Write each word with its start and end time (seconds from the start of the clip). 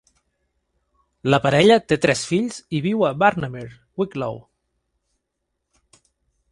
La 1.33 1.39
parella 1.43 1.77
té 1.91 1.97
tres 2.05 2.23
fills 2.31 2.57
i 2.79 2.81
viu 2.87 3.05
a 3.11 3.15
Barnamire, 3.25 3.79
Wicklow. 4.03 4.43